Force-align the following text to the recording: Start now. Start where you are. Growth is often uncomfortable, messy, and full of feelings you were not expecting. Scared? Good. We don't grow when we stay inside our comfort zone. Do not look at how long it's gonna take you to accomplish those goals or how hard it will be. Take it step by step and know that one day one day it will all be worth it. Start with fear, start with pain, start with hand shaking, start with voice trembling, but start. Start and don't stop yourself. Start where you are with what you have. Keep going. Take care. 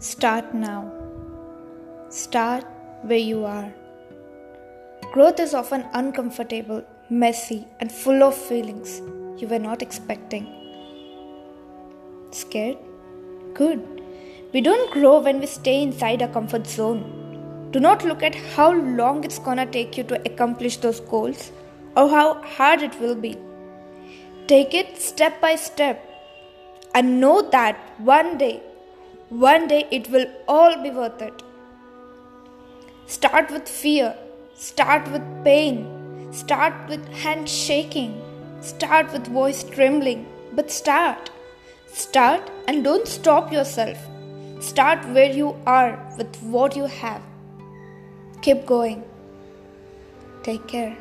Start 0.00 0.54
now. 0.54 0.92
Start 2.08 2.64
where 3.02 3.18
you 3.18 3.44
are. 3.44 3.74
Growth 5.12 5.40
is 5.40 5.54
often 5.54 5.84
uncomfortable, 5.92 6.84
messy, 7.10 7.66
and 7.80 7.90
full 7.90 8.22
of 8.22 8.36
feelings 8.36 9.00
you 9.42 9.48
were 9.48 9.58
not 9.58 9.82
expecting. 9.82 10.46
Scared? 12.30 12.78
Good. 13.54 14.04
We 14.52 14.60
don't 14.60 14.88
grow 14.92 15.18
when 15.18 15.40
we 15.40 15.46
stay 15.46 15.82
inside 15.82 16.22
our 16.22 16.28
comfort 16.28 16.68
zone. 16.68 17.68
Do 17.72 17.80
not 17.80 18.04
look 18.04 18.22
at 18.22 18.36
how 18.36 18.72
long 18.72 19.24
it's 19.24 19.40
gonna 19.40 19.66
take 19.66 19.98
you 19.98 20.04
to 20.04 20.22
accomplish 20.30 20.76
those 20.76 21.00
goals 21.00 21.50
or 21.96 22.08
how 22.08 22.40
hard 22.42 22.82
it 22.82 23.00
will 23.00 23.16
be. 23.16 23.36
Take 24.46 24.74
it 24.74 25.02
step 25.02 25.40
by 25.40 25.56
step 25.56 26.08
and 26.94 27.20
know 27.20 27.42
that 27.50 27.76
one 27.98 28.38
day 28.38 28.62
one 29.30 29.68
day 29.68 29.86
it 29.90 30.08
will 30.10 30.26
all 30.46 30.82
be 30.82 30.90
worth 30.90 31.20
it. 31.20 31.42
Start 33.06 33.50
with 33.50 33.68
fear, 33.68 34.14
start 34.54 35.10
with 35.12 35.22
pain, 35.44 36.32
start 36.32 36.74
with 36.88 37.06
hand 37.08 37.48
shaking, 37.48 38.20
start 38.60 39.12
with 39.12 39.26
voice 39.26 39.64
trembling, 39.64 40.26
but 40.52 40.70
start. 40.70 41.30
Start 41.86 42.50
and 42.66 42.84
don't 42.84 43.08
stop 43.08 43.52
yourself. 43.52 43.98
Start 44.60 45.04
where 45.08 45.30
you 45.30 45.56
are 45.66 45.98
with 46.16 46.34
what 46.42 46.76
you 46.76 46.84
have. 46.84 47.22
Keep 48.42 48.66
going. 48.66 49.04
Take 50.42 50.66
care. 50.66 50.96